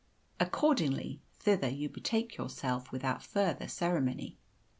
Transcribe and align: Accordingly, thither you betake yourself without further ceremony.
Accordingly, 0.39 1.21
thither 1.35 1.69
you 1.69 1.87
betake 1.87 2.35
yourself 2.35 2.91
without 2.91 3.21
further 3.21 3.67
ceremony. 3.67 4.39